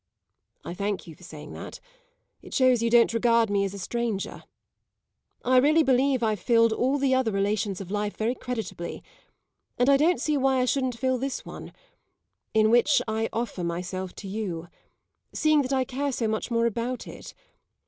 [0.65, 1.79] "I thank you for saying that;
[2.41, 4.45] it shows you don't regard me as a stranger.
[5.45, 9.03] I really believe I've filled all the other relations of life very creditably,
[9.77, 11.71] and I don't see why I shouldn't fill this one
[12.55, 14.69] in which I offer myself to you
[15.35, 17.35] seeing that I care so much more about it.